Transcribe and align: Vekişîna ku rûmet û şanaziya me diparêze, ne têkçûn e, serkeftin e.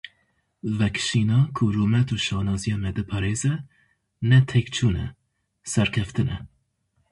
Vekişîna 0.77 1.39
ku 1.55 1.63
rûmet 1.73 2.09
û 2.15 2.17
şanaziya 2.25 2.77
me 2.83 2.91
diparêze, 2.97 3.53
ne 4.29 4.39
têkçûn 4.49 4.95
e, 5.03 5.05
serkeftin 5.71 6.29
e. 6.35 6.37